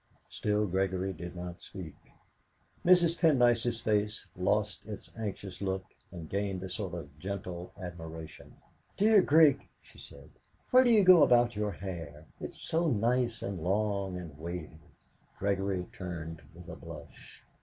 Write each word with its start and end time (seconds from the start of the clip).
Still 0.31 0.65
Gregory 0.65 1.13
did 1.13 1.35
not 1.35 1.61
speak. 1.61 1.93
Mrs. 2.83 3.15
Pendyce's 3.19 3.79
face 3.81 4.25
lost 4.35 4.83
its 4.87 5.13
anxious 5.15 5.61
look, 5.61 5.83
and 6.11 6.27
gained 6.27 6.63
a 6.63 6.69
sort 6.69 6.95
of 6.95 7.19
gentle 7.19 7.71
admiration. 7.79 8.55
"Dear 8.97 9.21
Grig," 9.21 9.67
she 9.79 9.99
said, 9.99 10.31
"where 10.71 10.83
do 10.83 10.89
you 10.89 11.03
go 11.03 11.21
about 11.21 11.55
your 11.55 11.73
hair? 11.73 12.25
It 12.39 12.49
is 12.55 12.61
so 12.61 12.89
nice 12.89 13.43
and 13.43 13.59
long 13.61 14.17
and 14.17 14.35
wavy!" 14.39 14.79
Gregory 15.37 15.85
turned 15.93 16.41
with 16.55 16.67
a 16.67 16.75
blush. 16.75 17.43